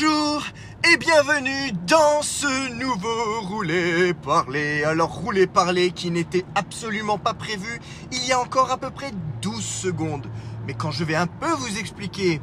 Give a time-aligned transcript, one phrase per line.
[0.00, 0.42] Bonjour
[0.90, 4.82] et bienvenue dans ce nouveau roulé parler.
[4.84, 7.80] Alors roulé parler qui n'était absolument pas prévu
[8.10, 9.10] il y a encore à peu près
[9.42, 10.26] 12 secondes.
[10.66, 12.40] Mais quand je vais un peu vous expliquer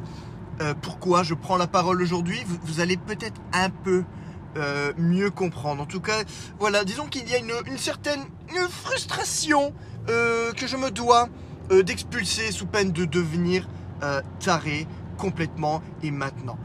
[0.62, 4.04] euh, pourquoi je prends la parole aujourd'hui, vous, allez peut-être un peu
[4.58, 5.82] euh, mieux comprendre.
[5.82, 6.24] En tout cas,
[6.60, 8.26] voilà, disons qu'il y a une, certaine
[8.70, 9.74] frustration
[10.10, 11.28] euh, que je me dois
[11.72, 13.68] d'expulser sous peine de devenir
[14.40, 14.88] taré
[15.18, 16.58] complètement et maintenant.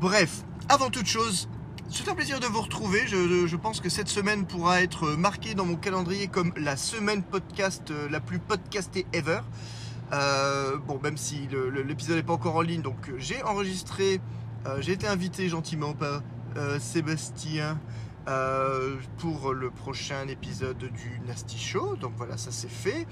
[0.00, 1.48] Bref, avant toute chose,
[1.88, 3.06] c'est un plaisir de vous retrouver.
[3.06, 7.90] Je, pense que cette semaine pourra être marquée dans mon calendrier comme la semaine podcast
[7.90, 9.40] euh, la plus podcastée ever.
[10.12, 11.48] Euh, bon, même si
[11.86, 14.20] l'épisode n'est pas encore en ligne, donc euh, j'ai enregistré,
[14.80, 16.22] j'ai été invité gentiment par
[16.78, 17.80] Sébastien
[19.18, 21.96] pour le prochain épisode du Nasty Show.
[21.96, 23.06] Donc voilà, ça c'est fait.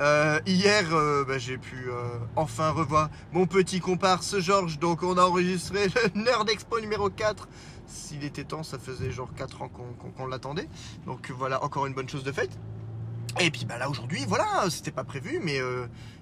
[0.00, 4.78] Euh, hier, euh, bah, j'ai pu euh, enfin revoir mon petit comparse Georges.
[4.78, 7.48] Donc on a enregistré le Nerd Expo numéro 4.
[7.86, 10.68] S'il était temps, ça faisait genre 4 ans qu'on l'attendait.
[11.06, 12.58] Donc voilà, encore une bonne chose de faite.
[13.40, 15.60] Et puis bah là aujourd'hui, voilà, c'était pas prévu, mais,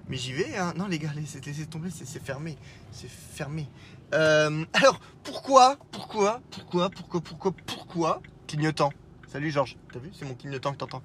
[0.09, 0.55] mais j'y vais.
[0.57, 0.73] hein.
[0.77, 2.57] Non les gars, laissez, tomber, c'est fermé.
[2.91, 3.67] C'est fermé.
[4.11, 8.91] Alors, pourquoi, pourquoi, pourquoi, pourquoi, pourquoi, pourquoi Clignotant?
[9.27, 10.11] Salut Georges, t'as vu?
[10.13, 11.01] C'est mon clignotant que t'entends.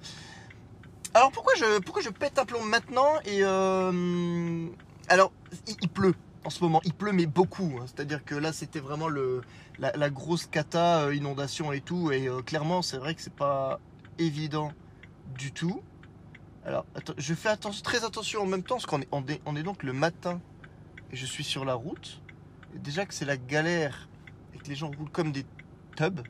[1.13, 4.67] Alors pourquoi je, pourquoi je pète un plomb maintenant et euh,
[5.09, 5.33] alors
[5.67, 7.79] il, pleut en ce moment, il pleut mais beaucoup.
[7.81, 7.85] hein.
[7.85, 12.11] C'est-à-dire que là c'était vraiment la, grosse cata, euh, inondation et tout.
[12.11, 13.81] Et euh, clairement c'est vrai que c'est pas
[14.19, 14.71] évident
[15.37, 15.81] du tout.
[16.65, 19.57] Alors attends, je fais très attention en même temps parce qu'on est, on est, on
[19.57, 20.39] est donc le matin
[21.11, 22.21] et je suis sur la route.
[22.75, 24.07] Déjà que c'est la galère
[24.53, 25.45] et que les gens roulent comme des
[25.97, 26.21] tubs.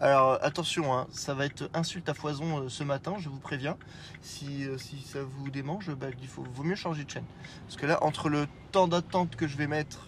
[0.00, 3.76] Alors attention, hein, ça va être insulte à foison euh, ce matin, je vous préviens.
[4.22, 7.24] Si, euh, si ça vous démange, bah, il faut, vaut mieux changer de chaîne.
[7.66, 10.06] Parce que là, entre le temps d'attente que je vais mettre,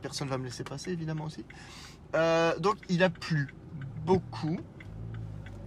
[0.00, 1.44] personne va me laisser passer évidemment aussi.
[2.14, 3.52] Euh, donc il a plu
[4.06, 4.60] beaucoup.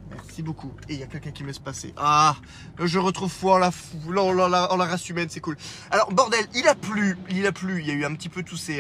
[0.10, 0.72] Merci beaucoup.
[0.88, 1.94] Et il y a quelqu'un qui me laisse passer.
[1.98, 2.38] Ah,
[2.80, 5.58] je retrouve foi en la, la, race humaine, c'est cool.
[5.92, 7.82] Alors bordel, il a plu, il a plu.
[7.82, 8.80] Il y a eu un petit peu tous ces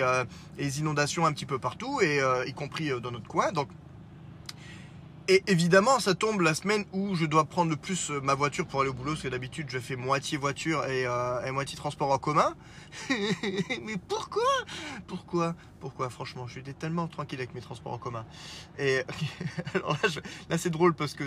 [0.79, 3.51] inondations un petit peu partout, et y compris dans notre coin.
[3.51, 3.67] Donc
[5.27, 8.67] et évidemment, ça tombe la semaine où je dois prendre le plus euh, ma voiture
[8.67, 12.11] pour aller au boulot, parce que d'habitude je fais moitié voiture et, euh, moitié transport
[12.11, 12.55] en commun.
[13.09, 14.43] Mais pourquoi?
[15.07, 15.55] Pourquoi?
[15.79, 16.09] Pourquoi?
[16.09, 18.25] Franchement, je suis tellement tranquille avec mes transports en commun.
[18.77, 19.01] Et
[19.73, 20.09] alors là,
[20.49, 21.23] là, c'est drôle parce que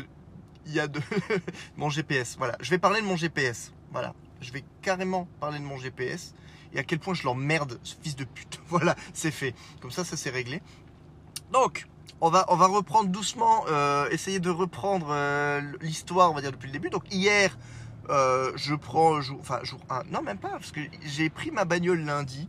[0.66, 1.00] il y a de
[1.76, 2.36] mon GPS.
[2.38, 3.72] Voilà, je vais parler de mon GPS.
[3.90, 6.34] Voilà, je vais carrément parler de mon GPS
[6.72, 8.60] et à quel point je l'emmerde, ce fils de pute.
[8.68, 9.54] Voilà, c'est fait.
[9.80, 10.62] Comme ça, ça c'est réglé.
[11.52, 11.86] Donc,
[12.20, 16.52] on va, on va reprendre doucement, euh, essayer de reprendre euh, l'histoire, on va dire,
[16.52, 16.90] depuis le début.
[16.90, 17.56] Donc, hier,
[18.10, 21.64] euh, je prends jour, enfin, jour 1, non, même pas, parce que j'ai pris ma
[21.64, 22.48] bagnole lundi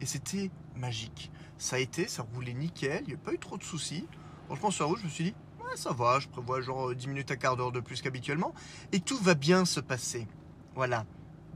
[0.00, 1.30] et c'était magique.
[1.56, 4.06] Ça a été, ça roulait nickel, il n'y a pas eu trop de soucis.
[4.46, 7.08] Franchement, sur la route, je me suis dit, ouais, ça va, je prévois genre 10
[7.08, 8.54] minutes à quart d'heure de plus qu'habituellement
[8.92, 10.26] et tout va bien se passer.
[10.74, 11.04] Voilà.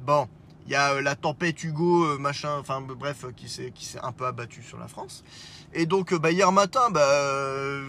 [0.05, 0.29] Bon,
[0.67, 4.13] il y a euh, la tempête Hugo, euh, machin, enfin bref, euh, qui s'est un
[4.13, 5.25] peu abattue sur la France.
[5.73, 7.81] Et donc, bah, hier matin, bah,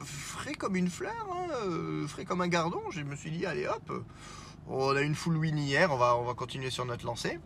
[0.00, 4.04] frais comme une fleur, hein, frais comme un gardon, je me suis dit, allez hop,
[4.68, 7.38] on a une full win hier, on va, on va continuer sur notre lancée.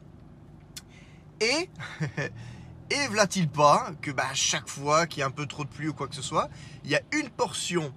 [1.40, 1.70] Et,
[2.90, 5.70] et v'là-t-il pas que bah, à chaque fois qu'il y a un peu trop de
[5.70, 6.48] pluie ou quoi que ce soit,
[6.84, 7.92] il y a une portion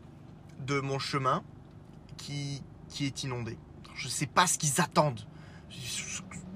[0.59, 1.43] de mon chemin
[2.17, 3.57] qui, qui est inondée.
[3.95, 5.21] Je sais pas ce qu'ils attendent.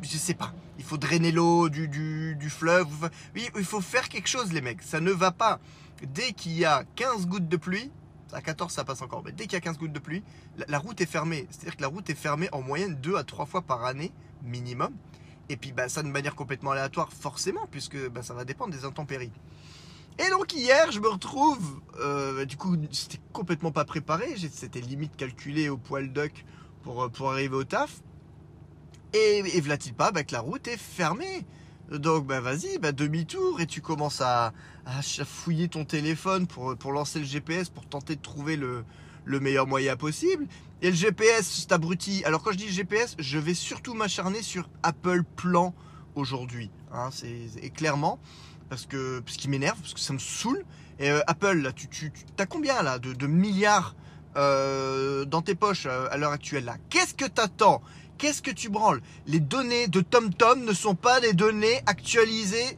[0.01, 0.53] Je, sais pas.
[0.77, 3.09] Il faut drainer l'eau du, du, du fleuve.
[3.35, 4.81] Oui, il faut faire quelque chose, les mecs.
[4.81, 5.59] Ça ne va pas.
[6.03, 7.91] Dès qu'il y a 15 gouttes de pluie,
[8.33, 10.23] à 14 ça passe encore, mais dès qu'il y a 15 gouttes de pluie,
[10.67, 11.47] la, route est fermée.
[11.49, 14.11] C'est-à-dire que la route est fermée en moyenne 2 à 3 fois par année,
[14.43, 14.93] minimum.
[15.49, 18.85] Et puis bah, ça de manière complètement aléatoire, forcément, puisque bah, ça va dépendre des
[18.85, 19.31] intempéries.
[20.19, 25.15] Et donc hier, je me retrouve, euh, du coup, c'était complètement pas préparé, c'était limite
[25.15, 26.43] calculé au poil d'oc
[26.81, 28.01] pour, euh, pour arriver au taf.
[29.13, 31.45] Et, et v'là-t-il pas bah, que la route est fermée
[31.89, 34.51] donc bah vas-y, bah demi-tour et tu commences à,
[34.85, 38.83] à fouiller ton téléphone pour, pour lancer le GPS pour tenter de trouver le,
[39.23, 40.47] le meilleur moyen possible.
[40.81, 42.23] Et le GPS, c'est abruti.
[42.25, 45.73] Alors quand je dis GPS, je vais surtout m'acharner sur Apple Plan
[46.15, 46.71] aujourd'hui.
[46.91, 48.19] Hein, c'est clairement
[48.69, 50.63] parce que ce qui m'énerve, parce que ça me saoule.
[50.99, 53.95] Et euh, Apple, là, tu, tu, tu as combien là de, de milliards
[54.35, 57.81] euh, dans tes poches euh, à l'heure actuelle Qu'est-ce que t'attends?
[58.17, 59.01] Qu'est-ce que tu branles?
[59.25, 62.77] Les données de TomTom ne sont pas des données actualisées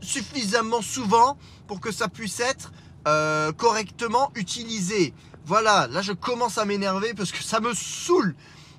[0.00, 1.36] suffisamment souvent
[1.66, 2.72] pour que ça puisse être
[3.08, 5.14] euh, correctement utilisé.
[5.44, 8.34] Voilà, là je commence à m'énerver parce que ça me saoule.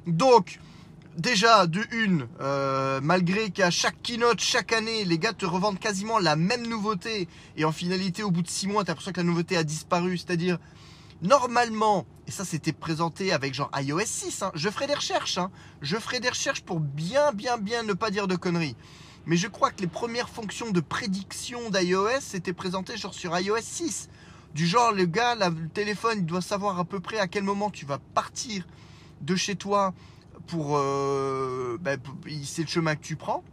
[0.05, 0.59] Donc,
[1.17, 6.19] déjà, de une, euh, malgré qu'à chaque keynote, chaque année, les gars te revendent quasiment
[6.19, 7.27] la même nouveauté,
[7.57, 10.17] et en finalité, au bout de six mois, t'as l'impression que la nouveauté a disparu.
[10.17, 10.59] C'est-à-dire,
[11.21, 15.49] normalement, et ça c'était présenté avec genre iOS 6, hein, je ferai des recherches, hein,
[15.81, 18.75] je ferai des recherches pour bien, bien, bien ne pas dire de conneries.
[19.27, 23.57] Mais je crois que les premières fonctions de prédiction d'iOS étaient présentées genre sur iOS
[23.61, 24.09] 6.
[24.53, 27.69] Du genre, le gars, le téléphone, il doit savoir à peu près à quel moment
[27.69, 28.65] tu vas partir
[29.19, 29.93] de chez toi
[30.47, 30.77] pour.
[30.77, 31.99] Euh, ben,
[32.45, 33.43] c'est le chemin que tu prends.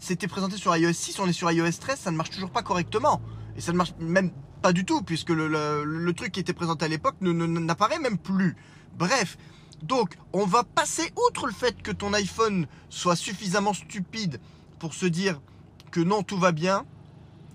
[0.00, 2.62] C'était présenté sur iOS 6, on est sur iOS 13, ça ne marche toujours pas
[2.62, 3.22] correctement.
[3.56, 6.88] Et ça ne marche même pas du tout, puisque le, truc qui était présenté à
[6.88, 8.56] l'époque n'apparaît même plus.
[8.96, 9.38] Bref,
[9.82, 14.40] donc on va passer outre le fait que ton iPhone soit suffisamment stupide
[14.78, 15.40] pour se dire
[15.90, 16.84] que non, tout va bien,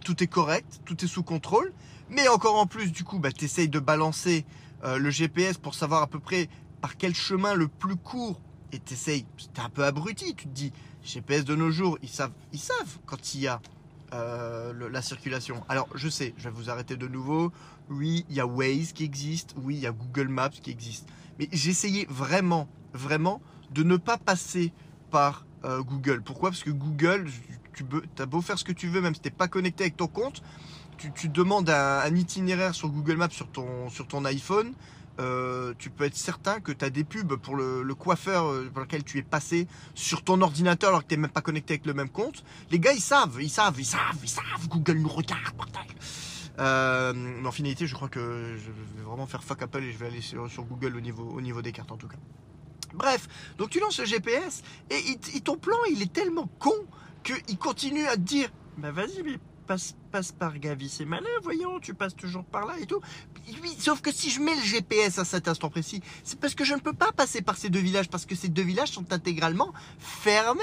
[0.04, 1.74] tout est correct, tout est sous contrôle.
[2.10, 4.46] Mais encore en plus, du coup, bah, tu essayes de balancer
[4.84, 6.50] euh, le GPS pour savoir à peu près
[6.82, 8.40] par quel chemin le plus court.
[8.72, 9.26] Et tu essayes,
[9.56, 10.72] es un peu abruti, tu te dis,
[11.04, 13.62] GPS de nos jours, ils savent, ils savent quand il y a
[14.14, 15.64] euh, la circulation.
[15.68, 17.52] Alors, je sais, je vais vous arrêter de nouveau.
[17.90, 19.56] Oui, il y a Waze qui existe.
[19.58, 21.08] Oui, il y a Google Maps qui existe.
[21.40, 23.42] Mais j'essayais vraiment, vraiment
[23.72, 24.74] de ne pas passer
[25.12, 26.22] par euh, Google.
[26.22, 26.50] Pourquoi?
[26.50, 27.28] Parce que Google,
[27.74, 27.84] tu,
[28.20, 30.08] as beau faire ce que tu veux, même si tu n'es pas connecté avec ton
[30.08, 30.42] compte,
[30.98, 34.74] tu, demandes un, itinéraire sur Google Maps sur ton, sur ton iPhone.
[35.20, 38.82] Euh, tu peux être certain que tu as des pubs pour le, coiffeur euh, pour
[38.82, 41.86] lequel tu es passé sur ton ordinateur alors que tu n'es même pas connecté avec
[41.86, 42.44] le même compte.
[42.70, 44.68] Les gars, ils savent, ils savent, ils savent, ils savent.
[44.68, 45.56] Google nous regarde,
[46.60, 49.98] euh, mais en finalité, je crois que je vais vraiment faire fuck Apple et je
[49.98, 52.18] vais aller sur, Google au niveau, au niveau des cartes en tout cas.
[52.94, 53.28] Bref,
[53.58, 56.76] donc tu lances le GPS et, ton plan il est tellement con
[57.24, 59.96] qu'il continue à te dire Bah vas-y, mais passe,
[60.38, 63.02] par Gavi, c'est malin, voyons, tu passes toujours par là et tout.
[63.62, 66.64] Oui, sauf que si je mets le GPS à cet instant précis, c'est parce que
[66.64, 69.12] je ne peux pas passer par ces deux villages, parce que ces deux villages sont
[69.12, 70.62] intégralement fermés.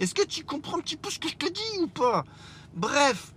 [0.00, 2.24] Est-ce que tu comprends un petit peu ce que je te dis ou pas?
[2.74, 3.32] Bref,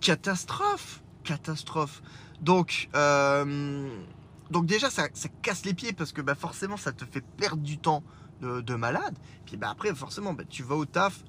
[0.00, 2.02] catastrophe, catastrophe.
[2.40, 3.88] Donc, euh,
[4.50, 5.08] donc déjà, ça,
[5.42, 8.02] casse les pieds parce que bah, forcément, ça te fait perdre du temps
[8.40, 9.16] de, malade.
[9.46, 11.24] Puis bah, après, forcément, bah, tu vas au taf,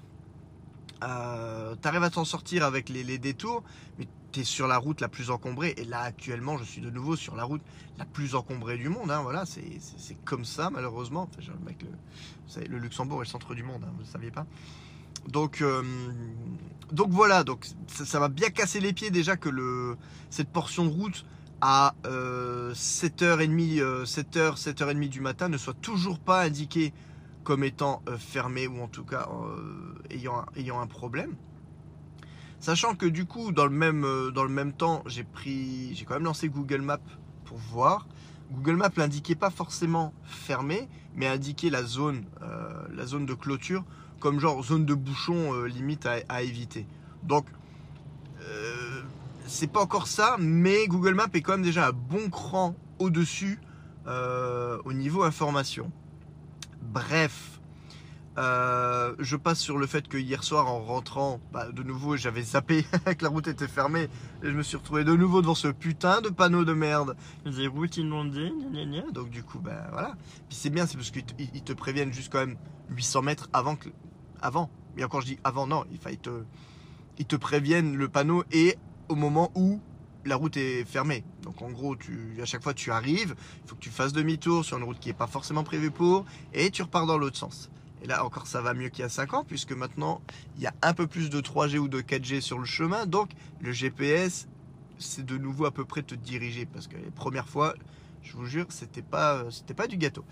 [1.06, 3.64] euh, tu arrives à t'en sortir avec les, détours,
[3.98, 5.74] mais tu es sur la route la plus encombrée.
[5.78, 7.62] Et là, actuellement, je suis de nouveau sur la route
[7.98, 9.12] la plus encombrée du monde.
[9.12, 11.30] Hein, voilà, c'est comme ça, malheureusement.
[12.70, 14.46] le, Luxembourg est le centre du monde, hein, vous ne saviez pas.
[15.28, 15.82] Donc, euh,
[16.92, 19.96] donc voilà, donc ça, va bien casser les pieds déjà que
[20.30, 21.26] cette portion de route
[21.62, 26.94] à 7h30, 7h, 7h30 du matin ne soit toujours pas indiquée
[27.46, 31.36] comme étant euh, fermé ou en tout cas euh, ayant, un, problème.
[32.60, 36.04] Sachant que du coup, dans le même, euh, dans le même temps, j'ai pris, j'ai
[36.04, 36.98] quand même lancé Google Maps
[37.46, 38.08] pour voir.
[38.52, 42.26] Google Maps l'indiquait pas forcément fermé, mais indiquait la zone,
[42.94, 43.84] la zone de clôture
[44.20, 46.86] comme genre zone de bouchon limite à, éviter.
[47.24, 47.48] Donc,
[49.48, 53.60] c'est pas encore ça, mais Google Maps est quand même déjà un bon cran au-dessus
[54.06, 55.92] au niveau information.
[56.96, 57.60] Bref,
[58.38, 62.42] euh, je passe sur le fait que hier soir, en rentrant, bah, de nouveau, j'avais
[62.42, 62.84] zappé
[63.18, 64.08] que la route était fermée
[64.42, 67.18] et je me suis retrouvé de nouveau devant ce putain de panneau de merde.
[67.46, 68.50] Des routes inondées,
[69.12, 70.16] donc du coup, bah voilà.
[70.48, 72.56] Puis c'est bien, c'est parce qu'ils te, préviennent juste quand même
[72.92, 73.90] 800 mètres avant que,
[74.42, 74.70] avant.
[74.96, 76.30] Mais quand je dis avant, non, il te,
[77.18, 78.78] ils te préviennent le panneau et
[79.10, 79.82] au moment où
[80.26, 81.24] la route est fermée.
[81.44, 81.96] Donc en gros,
[82.42, 85.10] à chaque fois tu arrives, il faut que tu fasses demi-tour sur une route qui
[85.10, 87.70] n'est pas forcément prévue pour, et tu repars dans l'autre sens.
[88.04, 90.22] Et là encore, ça va mieux qu'il y a 5 ans, puisque maintenant,
[90.58, 93.06] il y a un peu plus de 3G ou de 4G sur le chemin.
[93.06, 94.48] Donc le GPS,
[95.00, 96.68] c'est de nouveau à peu près te diriger.
[96.68, 97.74] Parce que les premières fois,
[98.22, 100.24] je vous jure, c'était pas, pas du gâteau.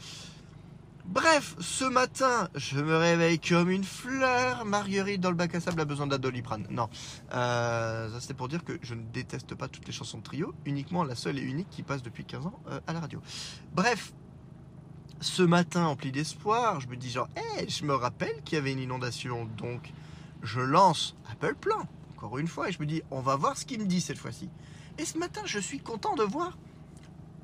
[1.06, 4.64] Bref, ce matin, je me réveille comme une fleur.
[4.64, 6.66] Marguerite dans le bac à sable a besoin d'adoliprane.
[6.70, 6.90] Non,
[7.34, 10.56] euh, ça c'était pour dire que je ne déteste pas toutes les chansons de trio,
[10.66, 13.22] uniquement la seule et unique qui passe depuis 15 ans euh, à la radio.
[13.74, 14.14] Bref,
[15.20, 18.72] ce matin, empli d'espoir, je me dis genre, hé, je me rappelle qu'il y avait
[18.72, 19.92] une inondation, donc
[20.42, 23.66] je lance Apple Plan, encore une fois, et je me dis, on va voir ce
[23.66, 24.50] qu'il me dit cette fois-ci.
[24.98, 26.58] Et ce matin, je suis content de voir.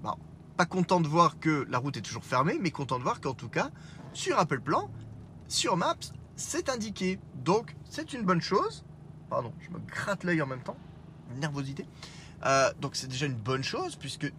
[0.01, 0.15] Bon,
[0.59, 3.33] pas content de voir que la route est toujours fermée, mais content de voir qu'en
[3.33, 3.69] tout cas,
[4.11, 4.91] sur Apple Plan,
[5.47, 5.95] sur Maps,
[6.35, 7.17] c'est indiqué.
[7.33, 8.83] Donc, c'est une bonne chose.
[9.29, 10.75] Pardon, je me gratte l'œil en même temps.
[11.37, 11.85] Nervosité.
[12.45, 14.33] Euh, donc, c'est déjà une bonne chose, puisque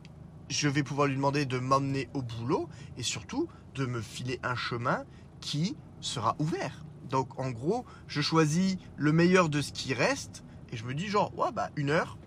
[0.51, 4.57] je vais pouvoir lui demander de m'emmener au boulot et surtout de me filer un
[4.57, 5.05] chemin
[5.41, 6.85] qui sera ouvert.
[7.09, 11.09] Donc, en gros, je choisis le meilleur de ce qui reste et je me dis,
[11.09, 12.19] genre, ouais, bah, une heure,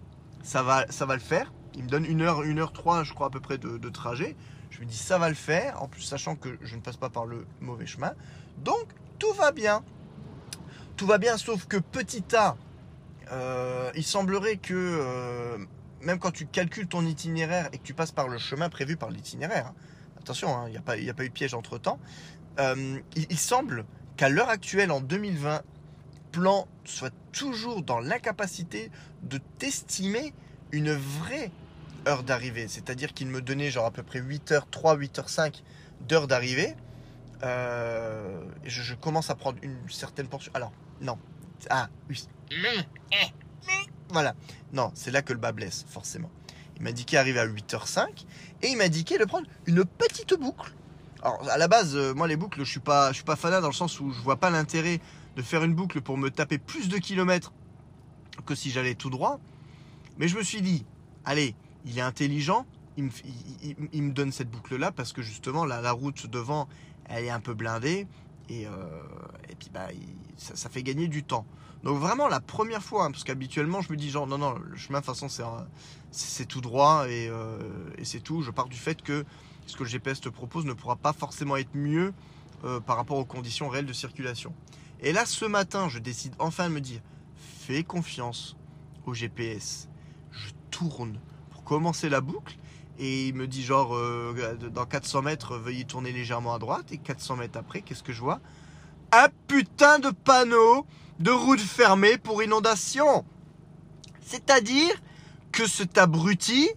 [0.41, 3.13] ça va, ça va le faire il me donne une heure, une heure trois, je
[3.13, 4.36] crois à peu près de, trajet.
[4.70, 7.10] Je me dis ça va le faire, en plus sachant que je ne passe pas
[7.10, 8.13] par le mauvais chemin.
[8.60, 8.88] Donc
[9.20, 9.84] tout va bien.
[10.98, 12.56] Tout va bien, sauf que petit A,
[13.32, 15.58] euh, il semblerait que euh,
[16.01, 19.10] même quand tu calcules ton itinéraire et que tu passes par le chemin prévu par
[19.10, 19.75] l'itinéraire, hein,
[20.20, 22.00] attention, hein, il n'y a, pas, a pas eu de piège entre temps,
[22.60, 23.86] euh, il, il semble
[24.18, 25.63] qu'à l'heure actuelle, en 2020,
[26.32, 28.92] plan soit toujours dans l'incapacité
[29.24, 30.34] de t'estimer
[30.72, 31.51] une vraie
[32.07, 32.67] heure d'arrivée.
[32.67, 35.62] C'est-à-dire qu'il me donnait genre à peu près 8h3, 8h5
[36.01, 36.75] d'heure d'arrivée.
[37.43, 40.51] Euh, je, je commence à prendre une certaine portion.
[40.53, 41.17] Alors, non.
[41.69, 42.27] Ah, oui.
[44.10, 44.33] Voilà.
[44.72, 46.29] Non, c'est là que le bas blesse, forcément.
[46.77, 48.25] Il m'a indiqué arriver à 8h05
[48.62, 50.74] et il m'a indiqué de prendre une petite boucle.
[51.22, 53.62] Alors, à la base, euh, moi, les boucles, je suis pas, je suis pas fanat
[53.62, 55.00] dans le sens où je vois pas l'intérêt
[55.36, 57.53] de faire une boucle pour me taper plus de kilomètres
[58.45, 59.39] que si j'allais tout droit.
[60.17, 60.86] Mais je me suis dit,
[61.25, 61.55] allez,
[61.86, 62.66] il est intelligent,
[62.98, 66.68] il me, donne cette boucle-là parce que justement, la, la route devant,
[67.06, 68.08] elle est un peu blindée.
[68.50, 68.72] Et, euh,
[69.58, 69.88] puis, bah,
[70.38, 71.46] ça, fait gagner du temps.
[71.84, 74.75] Donc vraiment, la première fois, hein, parce qu'habituellement, je me dis genre, non, non, le
[74.78, 75.46] chemin, de toute façon,
[76.12, 77.58] c'est tout droit et, euh,
[77.98, 78.42] et c'est tout.
[78.42, 79.25] Je pars du fait que
[79.66, 82.13] ce que le GPS te propose ne pourra pas forcément être mieux
[82.63, 84.54] euh, par rapport aux conditions réelles de circulation.
[85.02, 87.02] Et là, ce matin, je décide enfin de me dire,
[87.36, 88.56] fais confiance
[89.06, 89.90] au GPS.
[90.32, 91.20] Je tourne
[91.65, 92.58] commencer la boucle
[93.00, 96.91] et il me dit genre, euh, dans 400 mètres, veuillez tourner légèrement à droite.
[96.91, 98.39] Et 400 mètres après, qu'est-ce que je vois?
[99.12, 100.86] Un putain de panneau
[101.20, 103.25] de route fermée pour inondation.
[104.22, 104.93] C'est-à-dire
[105.51, 106.70] que cet abruti,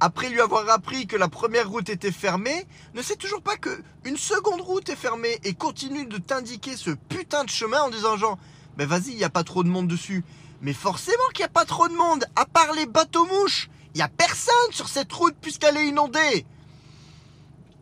[0.00, 3.82] après lui avoir appris que la première route était fermée, ne sait toujours pas que
[4.04, 8.16] une seconde route est fermée et continue de t'indiquer ce putain de chemin en disant
[8.16, 8.38] genre,
[8.76, 10.24] ben vas-y, il n'y a pas trop de monde dessus.
[10.62, 13.68] Mais forcément qu'il n'y a pas trop de monde, à part les bateaux mouches.
[13.94, 16.46] Il n'y a personne sur cette route puisqu'elle est inondée.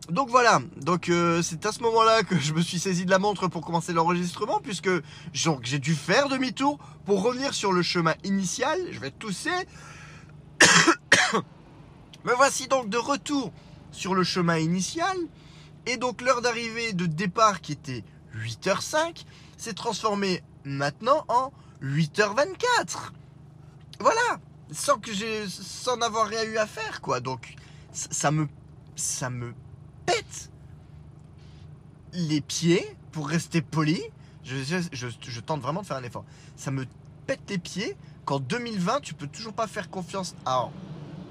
[0.09, 3.21] Donc voilà, donc euh, c'est à ce moment-là que je me suis saisi de la
[3.21, 4.91] montre pour commencer l'enregistrement puisque
[5.33, 8.81] j'ai dû faire demi-tour pour revenir sur le chemin initial.
[8.91, 9.51] Je vais tousser.
[12.25, 13.53] Me voici donc de retour
[13.93, 15.17] sur le chemin initial.
[15.87, 18.03] Et donc l'heure d'arrivée de départ qui était
[18.37, 19.25] 8h05
[19.59, 23.13] s'est transformée maintenant en 8h24.
[24.01, 27.21] Voilà, sans que j'ai sans avoir rien eu à faire quoi.
[27.21, 27.55] Donc
[27.93, 28.49] ça me
[28.97, 29.55] ça me
[30.07, 30.51] pète
[32.13, 34.01] les pieds pour rester poli.
[34.43, 34.57] Je,
[34.93, 36.25] je, je, tente vraiment de faire un effort.
[36.57, 36.87] Ça me
[37.27, 40.71] pète les pieds qu'en 2020 tu peux toujours pas faire confiance à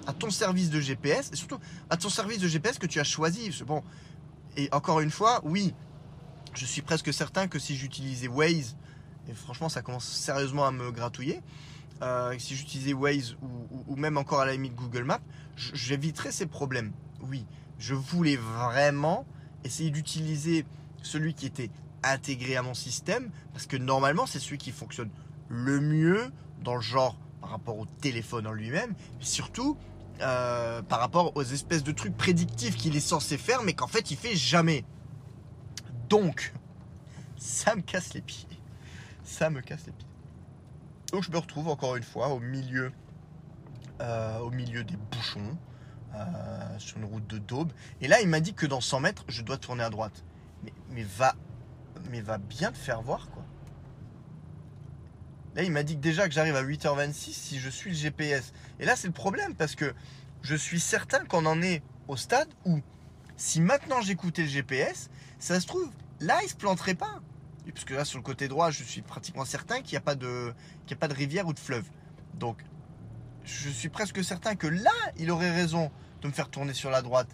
[0.08, 3.04] à ton service de GPS et surtout à ton service de GPS que tu as
[3.04, 3.52] choisi.
[3.66, 3.84] Bon,
[4.58, 5.74] et encore une fois, oui,
[6.54, 8.76] je suis presque certain que si j'utilisais Waze,
[9.34, 11.42] franchement ça commence sérieusement à me gratouiller,
[12.02, 13.36] euh, si j'utilisais Waze
[13.88, 15.22] ou, même encore à la limite Google Maps,
[15.56, 16.94] j'éviterais ces problèmes.
[17.22, 17.46] Oui,
[17.78, 19.26] je voulais vraiment
[19.64, 20.66] essayer d'utiliser
[21.02, 21.70] celui qui était
[22.04, 25.10] intégré à mon système parce que normalement c'est celui qui fonctionne
[25.50, 26.32] le mieux
[26.64, 29.78] dans le genre par rapport au téléphone en lui-même, surtout
[30.22, 34.12] euh, par rapport aux espèces de trucs prédictifs qu'il est censé faire, mais qu'en fait
[34.12, 34.84] il fait jamais.
[36.10, 36.54] Donc,
[37.38, 38.49] ça me casse les pieds.
[39.30, 40.08] Ça me casse les pieds.
[41.12, 42.92] Donc je me retrouve encore une fois au milieu,
[44.02, 45.56] euh, au milieu des bouchons,
[46.16, 47.72] euh, sur une route de daube.
[48.02, 50.26] Et là, il m'a dit que dans 100 mètres, je dois tourner à droite.
[50.90, 51.36] Mais, va,
[52.10, 53.46] mais va bien te faire voir quoi.
[55.56, 58.52] Là, il m'a dit que déjà que j'arrive à 8h26 si je suis le GPS.
[58.80, 59.94] Et là, c'est le problème parce que
[60.42, 62.80] je suis certain qu'on en est au stade où
[63.38, 67.22] si maintenant j'écoutais le GPS, ça se trouve, là, il se planterait pas.
[67.74, 70.54] Puisque là, sur le côté droit, je suis pratiquement certain qu'il n'y a, pas de-
[70.92, 71.86] a pas de rivière ou de fleuve.
[72.36, 72.64] Donc,
[73.44, 77.02] je suis presque certain que là, il aurait raison de me faire tourner sur la
[77.02, 77.30] droite.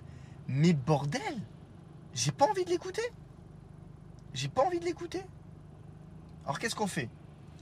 [0.48, 1.22] Mais bordel,
[2.14, 3.02] j'ai pas envie de l'écouter.
[4.34, 5.22] J'ai pas envie de l'écouter.
[6.46, 7.10] Alors, qu'est-ce qu'on fait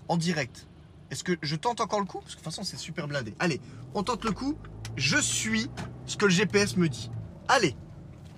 [0.08, 0.68] En direct?
[1.12, 2.20] Est-ce que je tente encore le coup?
[2.20, 3.36] Parce que de toute façon, c'est super blindé.
[3.39, 3.62] Allez,
[3.94, 4.58] on tente le coup.
[4.96, 5.70] Je suis
[6.06, 7.12] ce que le GPS me dit.
[7.48, 7.75] Allez,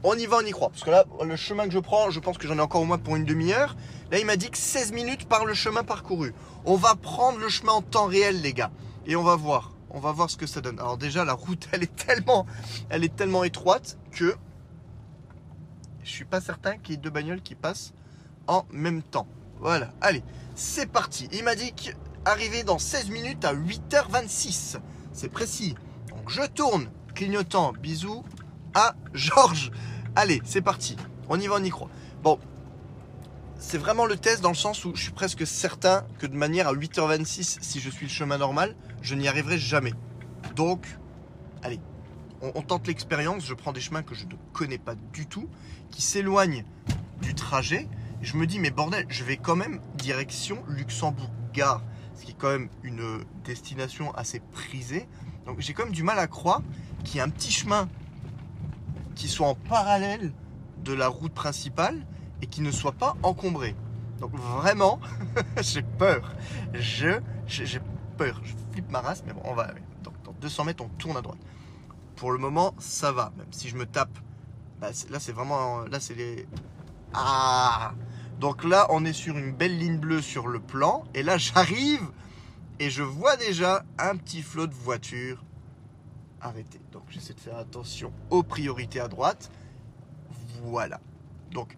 [0.03, 0.69] on y va, on y croit.
[0.69, 2.85] Parce que là, le chemin que je prends, je pense que j'en ai encore au
[2.85, 3.75] moins pour une demi-heure.
[4.11, 6.33] Là, il m'a dit que 16 minutes par le chemin parcouru.
[6.65, 8.71] On va prendre le chemin en temps réel, les gars.
[9.05, 9.71] Et on va voir.
[9.89, 10.79] On va voir ce que ça donne.
[10.79, 12.45] Alors déjà, la route, elle est tellement,
[12.89, 14.35] elle est tellement étroite que
[16.03, 17.93] je suis pas certain qu'il y ait deux bagnoles qui passent
[18.47, 19.27] en même temps.
[19.59, 19.91] Voilà.
[20.01, 21.27] Allez, c'est parti.
[21.31, 24.77] Il m'a dit qu'arriver dans 16 minutes à 8h26.
[25.13, 25.75] C'est précis.
[26.09, 27.73] Donc je tourne, clignotant.
[27.73, 28.23] Bisous
[28.75, 29.71] à Georges.
[30.15, 30.95] Allez, c'est parti.
[31.27, 31.89] On y va, on y croit.
[33.67, 36.67] C'est vraiment le test dans le sens où je suis presque certain que de manière
[36.67, 39.91] à 8h26, si je suis le chemin normal, je n'y arriverai jamais.
[40.55, 40.85] Donc,
[41.63, 41.79] allez,
[42.41, 45.49] on, tente l'expérience, je prends des chemins que je ne connais pas du tout,
[45.89, 46.63] qui s'éloignent
[47.23, 47.89] du trajet.
[48.21, 51.81] Et je me dis, mais bordel, je vais quand même direction Luxembourg-Gare,
[52.13, 55.07] ce qui est quand même une destination assez prisée.
[55.47, 56.61] Donc j'ai quand même du mal à croire
[57.03, 57.89] qu'il y ait un petit chemin
[59.15, 60.33] qui soit en parallèle
[60.83, 62.05] de la route principale
[62.41, 63.75] et qui ne soit pas encombré.
[64.19, 64.99] Donc vraiment,
[65.61, 66.35] j'ai peur.
[66.73, 67.81] Je, j'ai
[68.17, 68.39] peur.
[68.43, 69.67] Je flippe ma race, mais bon, on va.
[70.03, 71.39] Donc dans 200 mètres, on tourne à droite.
[72.15, 73.31] Pour le moment, ça va.
[73.37, 74.17] Même si je me tape,
[74.79, 76.47] bah, là c'est vraiment, là c'est les.
[77.13, 77.93] Ah.
[78.39, 82.11] Donc là, on est sur une belle ligne bleue sur le plan, et là j'arrive
[82.79, 85.43] et je vois déjà un petit flot de voitures
[86.41, 86.81] arrêtées.
[86.91, 89.49] Donc j'essaie de faire attention aux priorités à droite.
[90.63, 90.99] Voilà.
[91.51, 91.77] Donc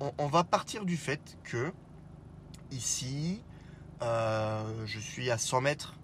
[0.00, 1.72] on, va partir du fait que
[2.70, 3.42] ici,
[4.02, 5.94] euh, je suis à 100 mètres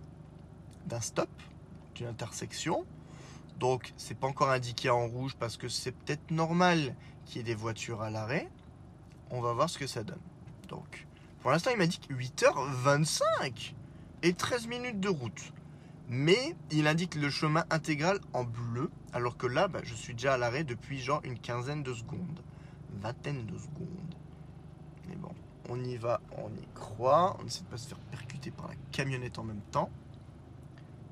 [0.86, 1.30] d'un stop,
[1.94, 2.84] d'une intersection.
[3.58, 6.94] Donc c'est pas encore indiqué en rouge parce que c'est peut-être normal
[7.26, 8.48] qu'il y ait des voitures à l'arrêt.
[9.30, 10.20] On va voir ce que ça donne.
[10.68, 11.06] Donc
[11.40, 13.74] pour l'instant il m'a dit que 8h25
[14.22, 15.52] et 13 minutes de route.
[16.08, 20.34] Mais il indique le chemin intégral en bleu, alors que là, bah, je suis déjà
[20.34, 22.40] à l'arrêt depuis genre une quinzaine de secondes,
[23.00, 24.14] vingtaine de secondes.
[25.08, 25.32] Mais bon,
[25.68, 28.74] on y va, on y croit, on essaie de pas se faire percuter par la
[28.92, 29.90] camionnette en même temps.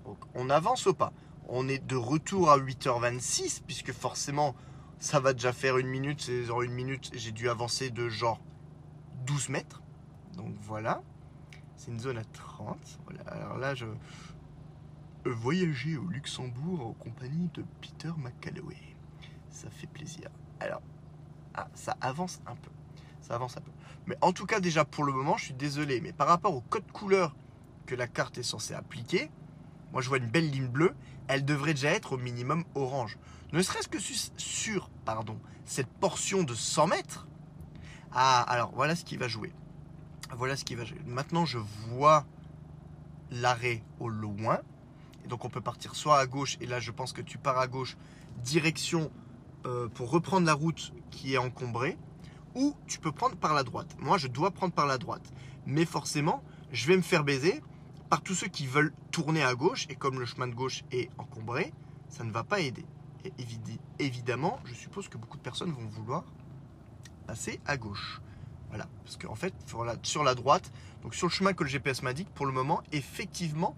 [0.04, 1.12] Donc on avance au pas.
[1.49, 4.54] On est de retour à 8h26, puisque forcément,
[4.99, 8.40] ça va déjà faire une minute, c'est genre une minute, j'ai dû avancer de genre
[9.26, 9.82] 12 mètres.
[10.37, 11.02] Donc voilà.
[11.76, 12.76] C'est une zone à 30.
[13.06, 13.23] Voilà.
[13.30, 13.87] Alors là, je
[15.26, 18.76] euh, voyager au Luxembourg en compagnie de Peter McCalloway.
[19.50, 20.28] Ça fait plaisir.
[20.61, 20.82] Alors,
[21.74, 22.70] ça avance un peu.
[23.20, 23.70] Ça avance un peu.
[24.06, 26.60] Mais en tout cas, déjà pour le moment, je suis désolé, mais par rapport au
[26.60, 27.34] code couleur
[27.86, 29.30] que la carte est censée appliquer,
[29.92, 30.94] moi je vois une belle ligne bleue,
[31.26, 33.18] elle devrait déjà être au minimum orange.
[33.52, 37.26] Ne serait-ce que su- sur pardon, cette portion de 100 mètres.
[38.12, 39.52] Ah, alors voilà ce qui va jouer.
[40.36, 41.00] Voilà ce qui va jouer.
[41.06, 42.25] Maintenant, je vois
[43.30, 44.58] l'arrêt au loin.
[45.25, 47.58] Et donc, on peut partir soit à gauche, et là, je pense que tu pars
[47.58, 47.97] à gauche,
[48.42, 49.10] direction
[49.69, 51.99] euh, pour reprendre la route qui est encombrée,
[52.54, 53.95] ou tu peux prendre par la droite.
[53.99, 55.31] Moi, je dois prendre par la droite.
[55.67, 57.63] Mais forcément, je vais me faire baiser
[58.09, 61.11] par tous ceux qui veulent tourner à gauche, et comme le chemin de gauche est
[61.19, 61.75] encombré,
[62.09, 62.87] ça ne va pas aider.
[63.25, 63.33] Et
[63.99, 66.25] évidemment, je suppose que beaucoup de personnes vont vouloir
[67.26, 68.23] passer à gauche.
[68.71, 69.52] Voilà, parce qu'en fait,
[70.02, 73.76] sur la droite, donc sur le chemin que le GPS m'indique, pour le moment, effectivement,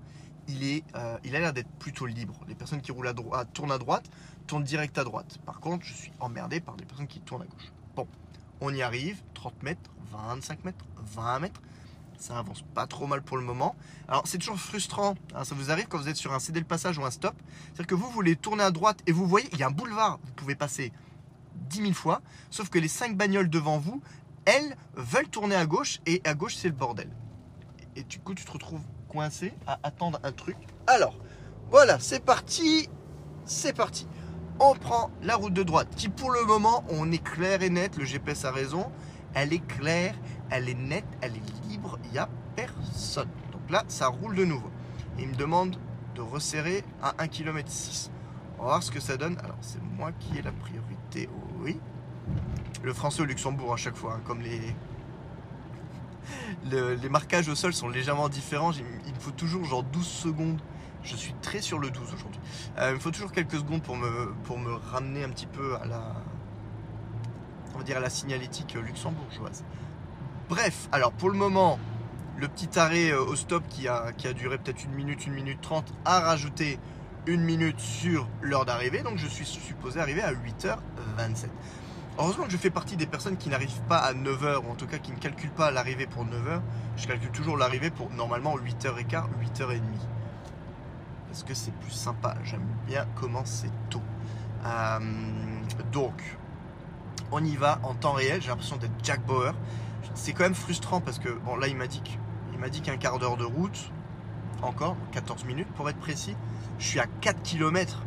[0.94, 2.34] euh, il a l'air d'être plutôt libre.
[2.48, 4.10] Les personnes qui roulent à droite, tournent à droite,
[4.46, 5.38] tournent direct à droite.
[5.44, 7.72] Par contre, je suis emmerdé par des personnes qui tournent à gauche.
[7.96, 8.06] Bon,
[8.60, 11.60] on y arrive, 30 mètres, 25 mètres, 20 mètres.
[12.18, 13.74] Ça avance pas trop mal pour le moment.
[14.06, 15.14] Alors, c'est toujours frustrant.
[15.34, 17.34] hein, ça vous arrive quand vous êtes sur un cédé le passage ou un stop.
[17.66, 20.18] C'est-à-dire que vous voulez tourner à droite et vous voyez, il y a un boulevard.
[20.22, 20.92] Vous pouvez passer
[21.70, 22.20] 10 000 fois.
[22.50, 24.02] Sauf que les 5 bagnoles devant vous,
[24.44, 27.10] elles veulent tourner à gauche et à gauche c'est le bordel.
[27.96, 30.56] Et du coup tu te retrouves coincé à attendre un truc.
[30.86, 31.14] Alors,
[31.70, 32.88] voilà, c'est parti.
[33.44, 34.06] C'est parti.
[34.60, 37.96] On prend la route de droite qui pour le moment on est clair et net,
[37.96, 38.90] le GPS a raison.
[39.34, 40.14] Elle est claire,
[40.50, 43.28] elle est nette, elle est libre, il n'y a personne.
[43.52, 44.70] Donc là ça roule de nouveau.
[45.18, 45.76] Il me demande
[46.14, 48.10] de resserrer à 1 km 6.
[48.58, 49.38] On va voir ce que ça donne.
[49.42, 51.28] Alors c'est moi qui ai la priorité,
[51.60, 51.80] oui.
[52.82, 54.60] Le français au Luxembourg à chaque fois, hein, comme les...
[56.70, 58.72] le- les marquages au sol sont légèrement différents.
[58.72, 60.60] Il me faut toujours genre 12 secondes.
[61.02, 62.40] Je suis très sur le 12 aujourd'hui.
[62.78, 65.76] Euh, il me faut toujours quelques secondes pour me, pour me ramener un petit peu
[65.76, 66.14] à la,
[67.74, 69.64] on va dire à la signalétique luxembourgeoise.
[70.48, 71.78] Bref, alors pour le moment,
[72.36, 75.34] le petit arrêt euh, au stop qui a, qui a duré peut-être une minute, une
[75.34, 76.78] minute trente, a rajouté
[77.26, 79.02] une minute sur l'heure d'arrivée.
[79.02, 81.46] Donc je suis supposé arriver à 8h27.
[82.20, 84.86] Heureusement que je fais partie des personnes qui n'arrivent pas à 9h, ou en tout
[84.86, 86.60] cas qui ne calculent pas l'arrivée pour 9h.
[86.98, 89.24] Je calcule toujours l'arrivée pour normalement 8h15,
[89.56, 89.80] 8h30.
[91.28, 92.34] Parce que c'est plus sympa.
[92.44, 94.02] J'aime bien commencer tôt.
[94.66, 94.98] Euh,
[95.92, 96.36] donc,
[97.32, 98.42] on y va en temps réel.
[98.42, 99.54] J'ai l'impression d'être Jack Bauer.
[100.14, 102.02] C'est quand même frustrant parce que, bon, là, il m'a dit
[102.60, 103.90] m'a dit qu'un quart d'heure de route,
[104.60, 106.36] encore, 14 minutes pour être précis.
[106.78, 108.02] Je suis à 4 km.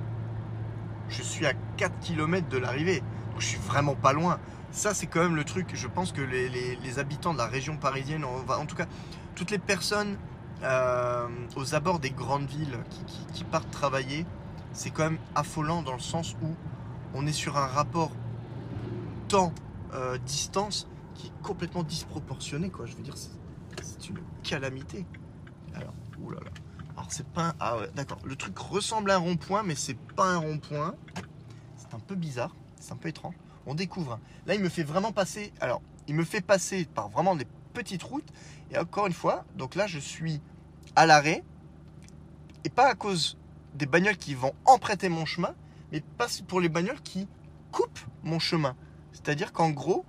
[1.10, 3.02] Je suis à 4 km de l'arrivée.
[3.39, 4.39] Je suis vraiment pas loin.
[4.72, 5.72] Ça, c'est quand même le truc.
[5.74, 8.88] Je pense que les, habitants de la région parisienne, en tout cas,
[9.36, 10.17] toutes les personnes
[10.63, 12.78] euh, aux abords des grandes villes
[13.34, 14.26] qui, partent travailler,
[14.72, 16.56] c'est quand même affolant dans le sens où
[17.13, 18.12] on est sur un rapport
[19.28, 22.72] temps-distance qui est complètement disproportionné.
[22.86, 23.30] Je veux dire, c'est
[23.82, 25.06] c'est une calamité.
[25.74, 26.52] Alors, oulala.
[26.96, 27.54] Alors c'est pas un...
[27.60, 28.19] Ah ouais, d'accord.
[28.24, 30.96] Le truc ressemble à un rond-point, mais c'est pas un rond-point.
[31.78, 33.36] C'est un peu bizarre, c'est un peu étrange.
[33.65, 34.19] On découvre.
[34.46, 35.54] Là, il me fait vraiment passer...
[35.62, 38.28] Alors, il me fait passer par vraiment des petites routes.
[38.72, 40.41] Et encore une fois, donc là, je suis
[40.96, 41.43] à l'arrêt.
[42.65, 43.38] Et pas à cause
[43.74, 45.56] des bagnoles qui vont emprunter mon chemin,
[45.91, 47.28] mais pas pour les bagnoles qui
[47.72, 48.76] coupent mon chemin.
[49.13, 50.06] C'est-à-dire qu'en gros,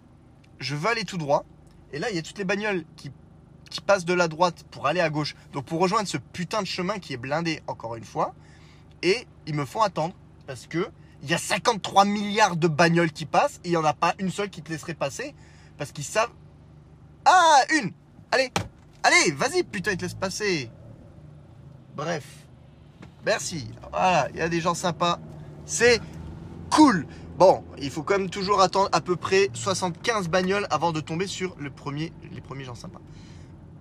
[0.58, 1.44] je veux aller tout droit.
[1.92, 3.12] Et là, il y a toutes les bagnoles qui,
[3.70, 5.36] qui passent de la droite pour aller à gauche.
[5.52, 8.34] Donc pour rejoindre ce putain de chemin qui est blindé, encore une fois.
[9.02, 10.14] Et ils me font attendre.
[10.46, 10.90] Parce que
[11.24, 13.58] il y a 53 milliards de bagnoles qui passent.
[13.64, 15.34] Et il n'y en a pas une seule qui te laisserait passer.
[15.78, 16.30] Parce qu'ils savent.
[17.24, 17.92] Ah, une
[18.30, 18.52] Allez
[19.02, 20.70] Allez, vas-y, putain, ils te laissent passer.
[21.96, 22.26] Bref.
[23.24, 23.70] Merci.
[23.90, 25.18] Voilà, il y a des gens sympas.
[25.64, 25.98] C'est
[26.70, 27.06] cool.
[27.38, 31.26] Bon, il faut quand même toujours attendre à peu près 75 bagnoles avant de tomber
[31.26, 33.00] sur le premier, les premiers gens sympas.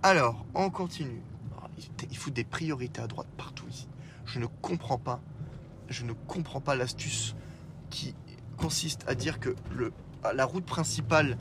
[0.02, 1.22] Alors, on continue.
[1.58, 1.68] Oh,
[2.10, 3.90] il faut des priorités à droite partout ici.
[4.26, 5.20] Je ne comprends pas.
[5.89, 7.36] Je ne comprends pas l'astuce
[7.89, 8.15] qui
[8.58, 9.56] consiste à dire que
[10.34, 11.38] la route principale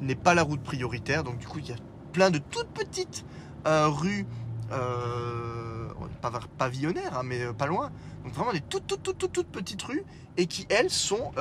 [0.00, 1.24] n'est pas la route prioritaire.
[1.24, 1.76] Donc du coup, il y a
[2.12, 3.24] plein de toutes petites
[3.66, 4.26] euh, rues
[4.72, 5.88] euh,
[6.20, 7.90] pas pavillonnaires, hein, mais euh, pas loin.
[8.24, 10.04] Donc vraiment des toutes, toutes, toutes, toutes, petites rues
[10.36, 11.32] et qui, elles, sont,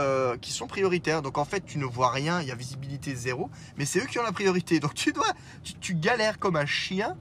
[0.42, 1.22] qui sont prioritaires.
[1.22, 4.06] Donc en fait, tu ne vois rien, il y a visibilité zéro, mais c'est eux
[4.06, 4.80] qui ont la priorité.
[4.80, 5.32] Donc tu dois,
[5.80, 7.16] tu, galères comme un chien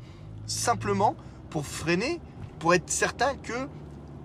[0.46, 1.14] simplement
[1.48, 2.20] pour freiner,
[2.58, 3.68] pour être certain que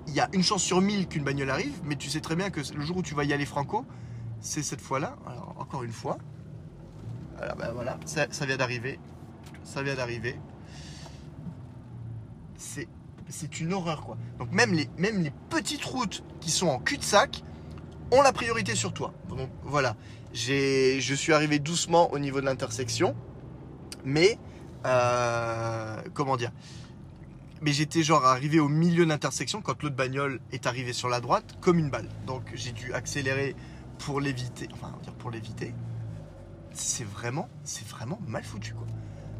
[0.08, 2.50] il y a une chance sur mille qu'une bagnole arrive, mais tu sais très bien
[2.50, 3.86] que le jour où tu vas y aller franco,
[4.40, 5.16] c'est cette fois-là.
[5.26, 6.18] Alors encore une fois,
[7.40, 9.00] alors ben voilà, ça, vient d'arriver,
[9.64, 10.40] ça vient d'arriver
[13.30, 14.18] c'est une horreur quoi.
[14.40, 14.88] Donc même les,
[15.50, 17.44] petites routes qui sont en cul-de-sac
[18.12, 19.14] ont la priorité sur toi.
[19.30, 19.96] Donc voilà,
[20.34, 23.16] je suis arrivé doucement au niveau de l'intersection,
[24.06, 24.40] mais
[24.86, 26.52] euh, comment dire?
[27.62, 31.20] Mais j'étais genre arrivé au milieu de l'intersection quand l'autre bagnole est arrivé sur la
[31.20, 32.10] droite comme une balle.
[32.26, 33.56] Donc j'ai dû accélérer
[34.00, 35.74] pour l'éviter, enfin dire pour l'éviter.
[36.74, 38.86] C'est vraiment, c'est vraiment mal foutu quoi.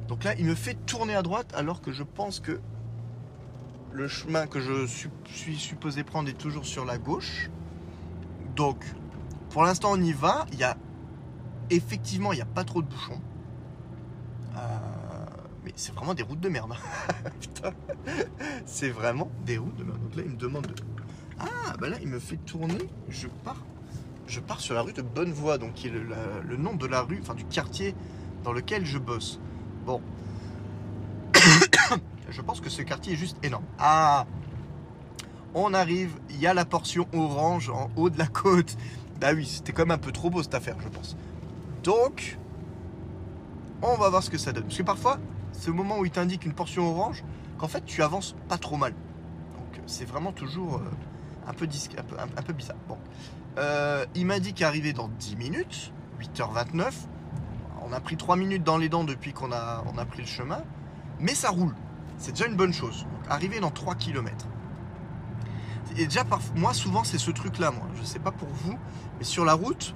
[0.08, 2.60] Donc là, il me fait tourner à droite alors que je pense que
[3.92, 4.86] le chemin que je
[5.26, 7.50] suis supposé prendre est toujours sur la gauche.
[8.56, 8.86] Donc,
[9.50, 10.46] pour l'instant, on y va.
[10.54, 10.78] Il y a
[11.70, 13.22] effectivement, il n'y a pas trop de bouchons.
[14.56, 14.58] Euh,
[15.76, 16.74] c'est vraiment des routes de merde.
[17.42, 17.72] Putain,
[18.66, 20.02] c'est vraiment des routes de merde.
[20.02, 20.76] Donc là, il me demande de...
[21.40, 22.90] Ah, bah là, il me fait tourner.
[23.10, 23.64] Je pars.
[24.28, 27.20] Je pars sur la rue de Bonnevoie, donc qui est le nom de la rue,
[27.22, 27.96] enfin du quartier
[28.44, 29.40] dans lequel je bosse.
[29.86, 30.02] Bon,
[32.30, 33.66] je pense que ce quartier est juste énorme.
[33.80, 34.26] Ah
[35.54, 38.78] On arrive, il y a la portion orange en haut de la côte.
[39.20, 41.16] Bah oui, c'était quand même un peu trop beau cette affaire, je pense.
[41.84, 42.38] Donc,
[43.82, 44.64] on va voir ce que ça donne.
[44.64, 45.20] Parce que parfois,
[45.58, 47.24] c'est au moment où il t'indique une portion orange
[47.58, 48.94] qu'en fait tu avances pas trop mal.
[48.94, 50.80] Donc c'est vraiment toujours euh,
[51.48, 52.78] un, peu un, peu, bizarre.
[52.88, 52.98] Bon.
[53.58, 54.54] Euh, il m'a dit
[54.94, 55.92] dans 10 minutes,
[56.22, 56.94] 8h29.
[57.82, 60.62] On a pris 3 minutes dans les dents depuis qu'on a, pris le chemin.
[61.20, 61.74] Mais ça roule
[62.18, 63.06] c'est déjà une bonne chose.
[63.30, 64.48] arriver dans 3 km.
[65.98, 66.24] Et déjà,
[66.56, 67.88] moi, souvent, c'est ce truc-là, moi.
[67.96, 68.78] Je sais pas pour vous,
[69.18, 69.94] mais sur la route,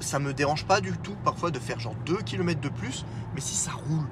[0.00, 3.40] ça me dérange pas du tout parfois de faire genre 2 km de plus, mais
[3.40, 4.06] si ça roule,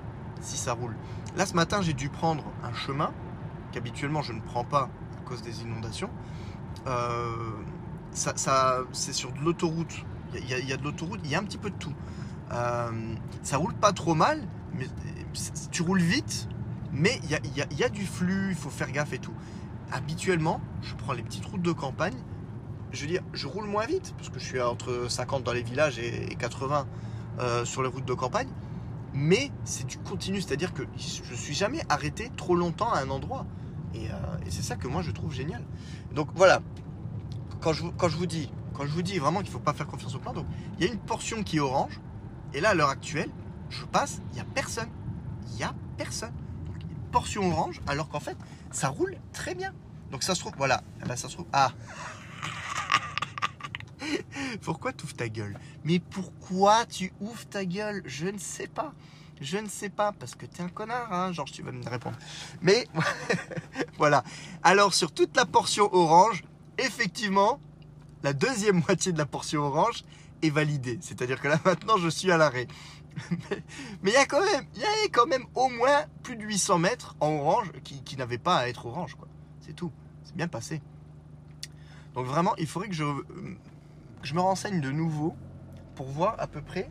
[0.47, 0.95] si ça roule.
[1.37, 3.13] Là, ce matin, j'ai dû prendre un chemin
[3.73, 6.11] qu'habituellement je ne prends pas à cause des inondations.
[6.87, 7.53] Euh,
[8.13, 10.05] ça, c'est sur de l'autoroute.
[10.35, 11.93] Il y, a de l'autoroute, il y a un petit peu de tout.
[12.53, 14.41] Euh, ça roule pas trop mal,
[14.75, 14.87] mais
[15.71, 16.49] tu roules vite,
[16.93, 17.31] mais il
[17.79, 19.35] y a, du flux, il faut faire gaffe et tout.
[19.93, 22.17] Habituellement, je prends les petites routes de campagne.
[22.93, 25.63] Je veux dire, je roule moins vite, parce que je suis entre 50 dans les
[25.63, 26.87] villages et 80
[27.39, 28.49] euh, sur les routes de campagne.
[29.17, 33.09] Mais c'est du continu, c'est-à-dire que je ne suis jamais arrêté trop longtemps à un
[33.09, 33.47] endroit.
[33.95, 33.99] Euh,
[34.47, 35.65] et, c'est ça que moi je trouve génial.
[36.15, 36.61] Donc voilà,
[37.61, 40.15] quand je, vous dis, quand je vous dis vraiment qu'il ne faut pas faire confiance
[40.15, 40.47] au plan, donc
[40.79, 41.99] il y a une portion qui est orange,
[42.53, 43.31] et là à l'heure actuelle,
[43.71, 44.91] je passe, il n'y a personne.
[45.49, 46.35] Il n'y a personne
[47.17, 48.37] portion orange, alors qu'en fait,
[48.71, 49.73] ça roule très bien.
[50.11, 51.47] Donc ça se trouve, voilà, eh ben, ça se trouve.
[51.51, 51.73] Ah
[54.63, 55.59] Pourquoi tu ouvres ta gueule?
[55.85, 58.03] Mais pourquoi tu ouvres ta gueule?
[58.05, 58.93] Je ne sais pas.
[59.41, 61.87] Je ne sais pas, parce que tu es un connard, hein, Georges, tu vas me
[61.89, 62.17] répondre.
[62.63, 62.89] Mais
[63.99, 64.25] voilà.
[64.63, 66.43] Alors, sur toute la portion orange,
[66.79, 67.61] effectivement,
[68.23, 70.05] la deuxième moitié de la portion orange
[70.43, 70.99] est validée.
[71.03, 72.67] C'est-à-dire que là, maintenant, je suis à l'arrêt.
[74.03, 76.43] mais il y a quand même, il y a quand même au moins plus de
[76.43, 79.17] 800 mètres en orange qui, qui n'avaient pas à être orange.
[79.61, 79.93] C'est tout.
[80.25, 80.81] C'est bien passé.
[82.15, 83.05] Donc vraiment, il faudrait que je,
[84.27, 85.37] je me renseigne de nouveau
[85.95, 86.91] pour voir à peu près.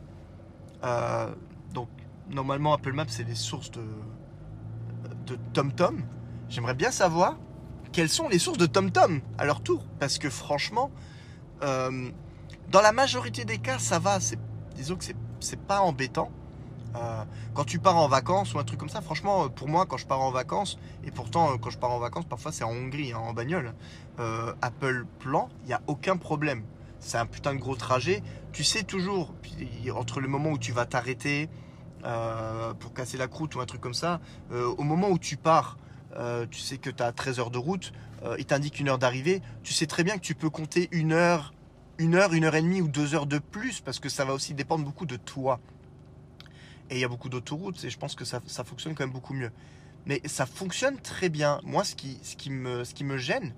[0.84, 1.32] Euh,
[1.72, 1.88] donc
[2.30, 3.84] normalement Apple Maps c'est des sources de
[5.26, 6.02] de TomTom,
[6.48, 7.36] j'aimerais bien savoir
[7.92, 9.84] quelles sont les sources de TomTom à leur tour.
[9.98, 10.90] Parce que franchement,
[11.62, 12.10] euh,
[12.68, 14.18] dans la majorité des cas, ça va.
[14.76, 15.04] Disons que
[15.40, 16.30] c'est, pas embêtant.
[16.94, 19.96] Euh, quand tu pars en vacances ou un truc comme ça, franchement, pour moi, quand
[19.96, 23.12] je pars en vacances, et pourtant, quand je pars en vacances, parfois c'est en Hongrie,
[23.12, 23.74] hein, en bagnole,
[24.62, 26.62] Apple Plan, il n'y a aucun problème.
[27.06, 28.20] C'est un putain de gros trajet.
[28.52, 29.32] Tu sais toujours,
[29.94, 31.48] entre le moment où tu vas t'arrêter
[32.04, 35.36] euh, pour casser la croûte ou un truc comme ça, euh, au moment où tu
[35.36, 35.78] pars,
[36.16, 37.92] euh, tu sais que tu as 13 heures de route,
[38.38, 41.54] il t'indique une heure d'arrivée, tu sais très bien que tu peux compter une heure,
[41.98, 44.32] une heure, une heure et demie ou deux heures de plus, parce que ça va
[44.32, 45.60] aussi dépendre beaucoup de toi.
[46.90, 49.12] Et il y a beaucoup d'autoroutes et je pense que ça, ça fonctionne quand même
[49.12, 49.52] beaucoup mieux.
[50.06, 51.60] Mais ça fonctionne très bien.
[51.62, 53.54] Moi, ce qui, ce qui, me, ce qui me gêne,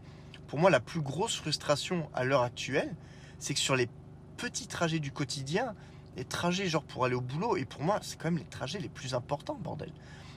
[0.49, 2.95] pour moi, la plus grosse frustration à l'heure actuelle,
[3.39, 3.89] c'est que sur les
[4.37, 5.75] petits trajets du quotidien,
[6.17, 8.79] les trajets genre pour aller au boulot, et pour moi, c'est quand même les trajets
[8.79, 9.93] les plus importants, bordel.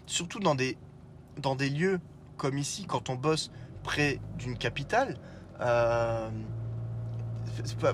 [0.06, 0.78] Surtout dans des,
[1.38, 2.00] dans des lieux
[2.38, 3.52] comme ici, quand on bosse
[3.84, 5.18] près d'une capitale,
[5.60, 6.30] euh,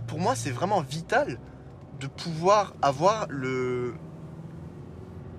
[0.07, 1.39] pour moi, c'est vraiment vital
[1.99, 3.95] de pouvoir avoir le,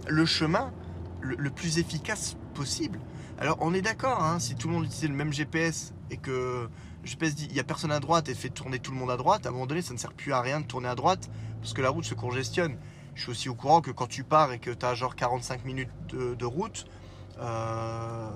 [0.06, 0.72] le chemin
[1.20, 3.00] le, le plus efficace possible.
[3.38, 6.68] Alors on est d'accord, hein, si tout le monde utilisait le même GPS et que
[7.02, 9.10] le GPS dit il n'y a personne à droite et fait tourner tout le monde
[9.10, 10.94] à droite, à un moment donné ça ne sert plus à rien de tourner à
[10.94, 11.30] droite
[11.60, 12.76] parce que la route se congestionne.
[13.14, 15.64] Je suis aussi au courant que quand tu pars et que tu as genre 45
[15.64, 16.86] minutes de, route,
[17.40, 18.30] euh,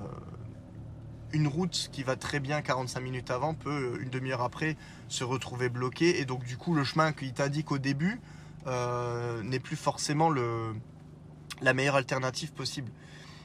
[1.32, 4.76] une route qui va très bien 45 minutes avant peut une demi-heure après
[5.08, 8.20] se retrouver bloquée et donc du coup le chemin qu'il t'indique au début
[8.66, 10.30] euh, n'est plus forcément
[11.60, 12.90] la meilleure alternative possible.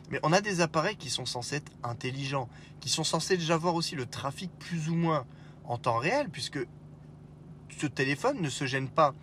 [0.10, 3.76] Mais on a des appareils qui sont censés être intelligents, qui sont censés déjà voir
[3.76, 5.26] aussi le trafic plus ou moins
[5.66, 6.60] en temps réel, puisque
[7.78, 9.14] ce téléphone ne se gêne pas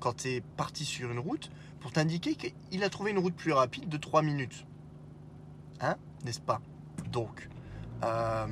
[0.00, 3.52] quand tu es parti sur une route pour t'indiquer qu'il a trouvé une route plus
[3.52, 4.66] rapide de 3 minutes.
[5.80, 6.60] Hein N'est-ce pas?
[7.10, 7.48] Donc,
[8.02, 8.46] euh,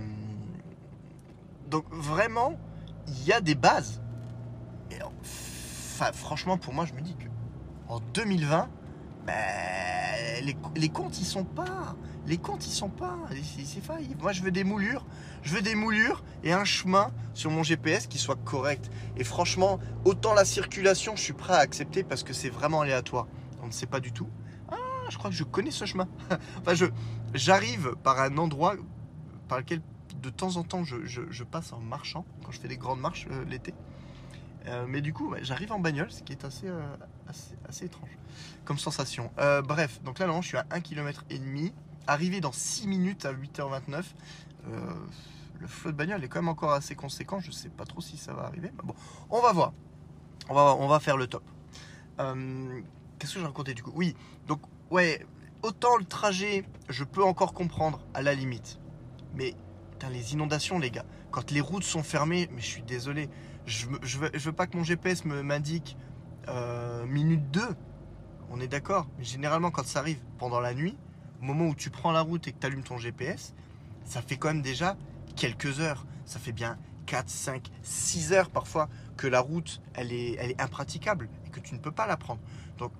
[1.68, 2.58] donc vraiment,
[3.06, 4.02] il y a des bases.
[4.90, 7.26] Et enfin, franchement, pour moi, je me dis que
[7.88, 8.68] en 2020,
[9.26, 11.96] ben, les, comptes ils sont pas.
[12.26, 13.16] Les comptes ils sont pas.
[13.66, 14.14] C'est failli.
[14.20, 15.04] Moi je veux des moulures.
[15.42, 18.90] Je veux des moulures et un chemin sur mon GPS qui soit correct.
[19.16, 23.26] Et franchement, autant la circulation, je suis prêt à accepter parce que c'est vraiment aléatoire.
[23.62, 24.28] On ne sait pas du tout.
[24.70, 24.76] Ah,
[25.08, 26.08] je crois que je connais ce chemin.
[26.60, 26.86] enfin, je
[27.34, 28.74] j'arrive par un endroit
[29.48, 29.80] par lequel
[30.20, 33.26] de temps en temps je, je- passe en marchant quand je fais des grandes marches
[33.30, 33.74] euh, l'été.
[34.66, 36.80] Euh, mais du coup, j'arrive en bagnole, ce qui est assez, euh,
[37.28, 38.10] assez, assez étrange
[38.64, 39.30] comme sensation.
[39.38, 41.72] Euh, bref, donc là, non, je suis à 1 km et demi.
[42.06, 44.04] Arrivé dans 6 minutes à 8h29.
[44.68, 44.94] Euh,
[45.60, 47.40] le flot de bagnole est quand même encore assez conséquent.
[47.40, 48.70] Je sais pas trop si ça va arriver.
[48.74, 48.94] Mais bon,
[49.30, 49.72] on va voir.
[50.48, 51.44] On va, faire le top.
[52.18, 52.80] Euh,
[53.18, 53.92] Qu'est-ce que je racontais du coup?
[53.94, 54.16] Oui,
[54.48, 55.24] donc, ouais,
[55.62, 58.80] autant le trajet, je peux encore comprendre à la limite.
[59.34, 59.54] Mais,
[60.10, 61.04] les inondations, les gars.
[61.30, 63.30] Quand les routes sont fermées, mais je suis désolé.
[63.66, 65.96] Je, veux, veux pas que mon GPS m'indique
[66.48, 67.60] euh, minute 2.
[68.50, 69.06] On est d'accord.
[69.18, 70.96] Mais généralement, quand ça arrive pendant la nuit,
[71.40, 73.54] au moment où tu prends la route et que tu allumes ton GPS,
[74.04, 74.96] ça fait quand même déjà
[75.36, 76.06] quelques heures.
[76.24, 81.50] Ça fait bien 4, 5, 6 heures parfois que la route, elle est, impraticable et
[81.50, 82.40] que tu ne peux pas la prendre.
[82.78, 82.92] Donc,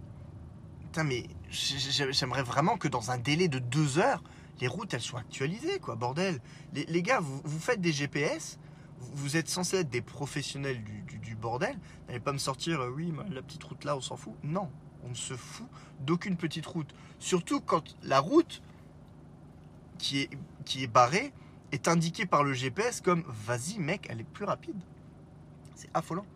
[0.83, 4.23] putain, mais j'ai- j'ai- j'aimerais vraiment que dans un délai de 2 heures,
[4.61, 6.41] les routes, elles soient actualisées, quoi, bordel.
[6.73, 8.59] Les, gars, vous faites des GPS,
[9.15, 11.77] vous- êtes censés être des professionnels du, du- du bordel.
[12.09, 14.35] N'allez pas me sortir, euh, oui, la petite route là, on s'en fout.
[14.43, 14.71] Non,
[15.05, 15.67] on ne se fout
[16.01, 16.95] d'aucune petite route.
[17.19, 18.63] Surtout quand la route
[19.99, 20.31] qui est,
[20.65, 21.33] qui est barrée
[21.73, 24.77] est indiquée par le GPS comme vas-y mec, elle est plus rapide.
[25.75, 26.27] C'est affolant.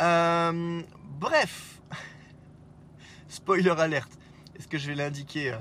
[0.00, 0.82] Euh,
[1.20, 1.80] bref,
[3.28, 4.18] spoiler alerte.
[4.56, 5.58] Est-ce que je vais l'indiquer euh,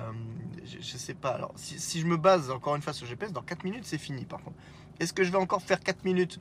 [0.65, 1.29] je, je sais pas.
[1.31, 3.85] Alors, si, si je me base encore une fois sur le GPS, dans 4 minutes,
[3.85, 4.57] c'est fini par contre.
[5.01, 6.39] Est-ce que je vais encore faire 4 minutes?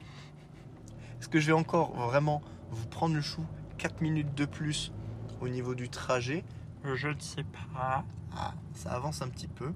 [1.18, 3.42] Est-ce que je vais encore vraiment vous prendre le chou
[3.78, 4.92] 4 minutes de plus
[5.40, 6.44] au niveau du trajet?
[6.84, 8.04] Je ne sais pas.
[8.36, 9.72] Ah, ça avance un petit peu.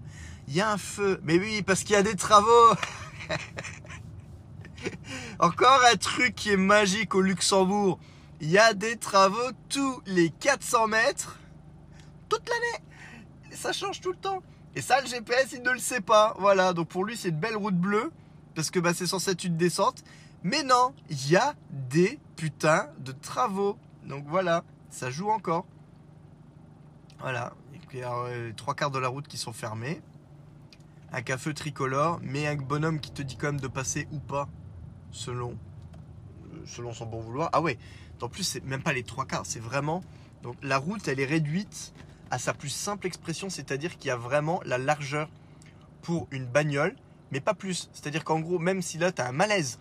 [0.49, 1.19] Il y a un feu.
[1.23, 2.75] Mais oui, parce qu'il y a des travaux.
[5.39, 7.99] Encore un truc qui est magique au Luxembourg.
[8.43, 11.39] Il y a des travaux tous les 400 mètres.
[12.29, 12.85] Toute l'année.
[13.51, 14.43] Ça change tout le temps.
[14.77, 16.37] Et ça, le GPS, il ne le sait pas.
[16.39, 18.13] Voilà, donc pour lui, c'est une belle route bleue.
[18.55, 20.05] Parce que bah, c'est censé être une descente.
[20.43, 23.79] Mais non, il y a des putains de travaux.
[24.07, 25.67] Donc voilà, ça joue encore.
[27.21, 30.03] Voilà, et puis, alors, euh, trois quarts de la route qui sont fermés.
[31.13, 34.49] Un café tricolore, mais un bonhomme qui te dit quand même de passer ou pas,
[35.11, 35.53] selon,
[36.53, 37.49] euh, selon son bon vouloir.
[37.53, 37.79] Ah ouais,
[38.21, 40.03] en plus, c'est même pas les trois quarts, c'est vraiment.
[40.43, 41.93] Donc la route, elle est réduite
[42.31, 45.29] à sa plus simple expression, c'est-à-dire qu'il y a vraiment la largeur
[46.03, 46.97] pour une bagnole,
[47.35, 47.91] mais pas plus.
[47.93, 49.81] C'est-à-dire qu'en gros, même si là, tu as un malaise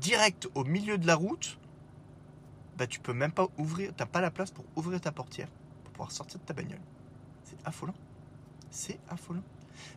[0.00, 1.58] direct au milieu de la route,
[2.78, 5.48] bah, tu peux même pas ouvrir, tu pas la place pour ouvrir ta portière,
[5.82, 6.80] pour pouvoir sortir de ta bagnole.
[7.42, 7.94] C'est affolant.
[8.70, 9.42] C'est affolant.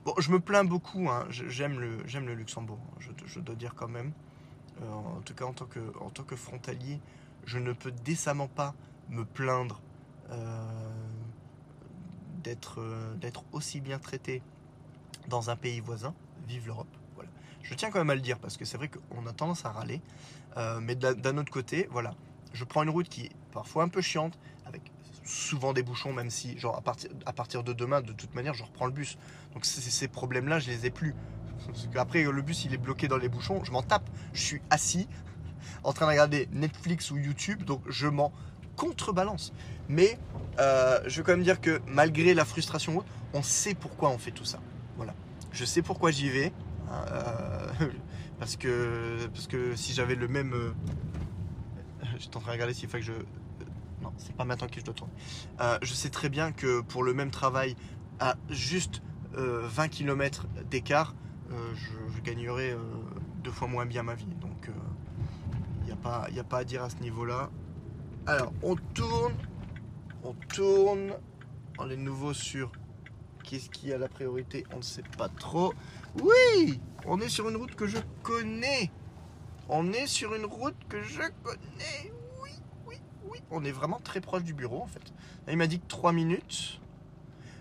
[0.06, 1.28] Bon, je me plains beaucoup, hein.
[1.30, 3.14] j'aime le, le Luxembourg, hein.
[3.28, 4.12] je, dois dire quand même.
[4.82, 7.00] Euh, en tout cas, en tant, que, en tant que frontalier,
[7.46, 8.74] je ne peux décemment pas
[9.10, 9.82] me plaindre
[10.32, 10.90] euh,
[12.44, 14.42] d'être euh, d'être aussi bien traité
[15.28, 16.16] dans un pays voisin.
[16.48, 16.88] Vive l'Europe.
[17.16, 17.30] Voilà.
[17.64, 19.72] Je tiens quand même à le dire parce que c'est vrai qu'on a tendance à
[19.72, 20.02] râler.
[20.82, 22.14] mais d'un autre côté, voilà,
[22.54, 24.82] je prends une route qui est parfois un peu chiante, avec
[25.26, 26.82] souvent des bouchons, même si, genre, à
[27.34, 29.18] partir, à de demain, de toute manière, je reprends le bus.
[29.54, 31.16] Donc ces problèmes-là, je les ai plus.
[31.66, 34.08] Parce qu'après, le bus, il est bloqué dans les bouchons, je m'en tape.
[34.34, 35.08] Je suis assis,
[35.84, 38.32] en train de regarder Netflix ou YouTube, donc je m'en
[38.76, 39.54] contrebalance.
[39.90, 40.20] Mais
[40.60, 43.04] euh, je veux quand même dire que malgré la frustration,
[43.34, 44.60] on sait pourquoi on fait tout ça.
[45.56, 46.52] Je sais pourquoi j'y vais.
[46.92, 47.90] Hein, euh,
[48.40, 49.30] parce, que,
[49.76, 50.54] si j'avais le même...
[50.54, 50.72] Euh,
[52.20, 53.14] j'étais en train de regarder s'il faut que je...
[54.02, 55.14] Non, c'est pas maintenant que je dois tourner.
[55.82, 57.76] je sais très bien que pour le même travail,
[58.20, 59.02] à juste
[59.34, 61.16] 20 km d'écart,
[61.50, 62.76] je, gagnerais
[63.44, 64.28] deux fois moins bien ma vie.
[64.42, 64.70] Donc
[65.80, 67.50] il n'y a, pas, a pas à dire à ce niveau-là.
[68.28, 69.34] Alors, on tourne,
[70.24, 71.14] on tourne.
[71.80, 72.72] On est nouveau sur
[73.46, 75.74] qu'est-ce qui a la priorité, on ne sait pas trop.
[76.22, 78.92] Oui, on est sur une route que je connais.
[79.70, 82.12] On est sur une route que je connais.
[82.42, 82.52] Oui,
[82.88, 82.96] oui,
[83.28, 83.40] oui.
[83.52, 85.02] On est vraiment très proche du bureau en fait.
[85.48, 86.82] il m'a dit que 3 minutes.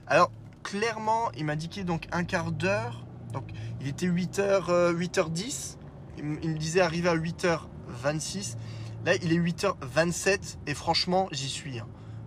[0.06, 0.30] Alors,
[0.62, 3.06] clairement, il m'a indiqué donc un quart d'heure.
[3.32, 5.76] Donc, il était 8h, 8h10.
[6.18, 8.56] Il, me disait arriver à 8h26.
[9.04, 11.78] Là, il est 8h27 et franchement, j'y suis.
[11.78, 11.86] Hein.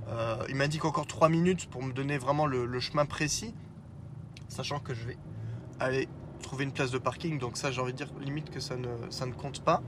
[0.10, 3.54] Euh, il m'indique encore 3 minutes pour me donner vraiment le, chemin précis,
[4.48, 5.18] sachant que je vais
[5.80, 6.08] aller
[6.42, 7.40] trouver une place de parking.
[7.40, 9.82] Donc ça, j'ai envie de dire limite que ça ne, compte pas.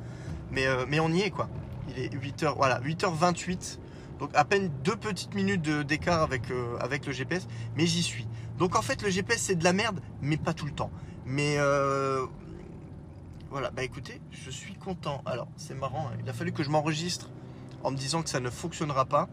[0.51, 1.49] Mais, euh, mais on y est quoi.
[1.89, 3.79] Il est 8h, voilà, 8h28.
[4.19, 8.27] Donc à peine deux petites minutes d'écart avec, euh, le GPS, mais j'y suis.
[8.57, 10.91] Donc en fait, le GPS c'est de la merde, mais pas tout le temps.
[11.25, 11.57] Mais
[13.49, 15.23] voilà, bah écoutez, je suis content.
[15.25, 16.17] Alors, c'est marrant, hein.
[16.21, 17.31] il a fallu que je m'enregistre
[17.83, 19.27] en me disant que ça ne fonctionnera pas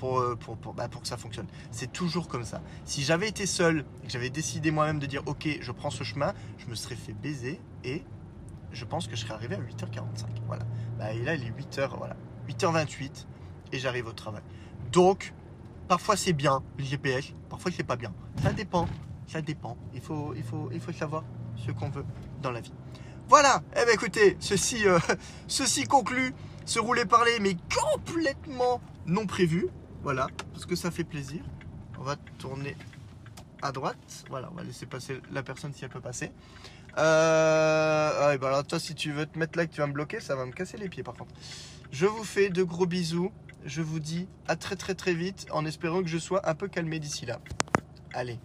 [0.00, 1.46] pour, euh, pour, bah, pour, que ça fonctionne.
[1.70, 2.62] C'est toujours comme ça.
[2.86, 6.32] Si j'avais été seul que j'avais décidé moi-même de dire ok, je prends ce chemin,
[6.58, 8.02] je me serais fait baiser et
[8.72, 10.24] je pense que je serais arrivé à 8h45.
[10.46, 10.64] Voilà.
[10.98, 12.16] Bah, et là, il est 8h, voilà.
[12.48, 13.26] 8h28
[13.72, 14.42] et j'arrive au travail.
[14.90, 15.34] Donc,
[15.86, 18.12] parfois c'est bien le GPS, parfois c'est pas bien.
[18.42, 18.88] Ça dépend,
[19.26, 19.76] ça dépend.
[19.92, 21.24] Il faut, il faut, il faut savoir
[21.56, 22.06] ce qu'on veut
[22.42, 22.72] dans la vie.
[23.28, 24.98] Voilà, eh bien écoutez, ceci, euh,
[25.46, 26.32] ceci conclut
[26.64, 27.56] ce rouler parler, mais
[27.92, 29.68] complètement non prévu.
[30.02, 31.42] Voilà, parce que ça fait plaisir.
[31.98, 32.76] On va tourner
[33.62, 34.24] à droite.
[34.30, 36.32] Voilà, on va laisser passer la personne si elle peut passer.
[36.98, 40.20] Euh, bah alors toi, si tu veux te mettre là que tu vas me bloquer,
[40.20, 41.34] ça va me casser les pieds par contre.
[41.92, 43.32] Je vous fais de gros bisous.
[43.66, 46.66] Je vous dis à très très très vite en espérant que je sois un peu
[46.66, 47.40] calmé d'ici là.
[48.14, 48.38] Allez.